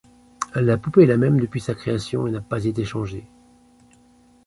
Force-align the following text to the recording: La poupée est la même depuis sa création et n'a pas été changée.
La 0.55 0.79
poupée 0.79 1.03
est 1.03 1.05
la 1.05 1.15
même 1.15 1.39
depuis 1.39 1.61
sa 1.61 1.75
création 1.75 2.25
et 2.25 2.31
n'a 2.31 2.41
pas 2.41 2.65
été 2.65 2.85
changée. 2.85 3.27